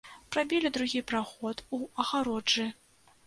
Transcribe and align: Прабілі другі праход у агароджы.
Прабілі 0.35 0.69
другі 0.77 1.01
праход 1.11 1.63
у 1.77 1.79
агароджы. 2.05 2.65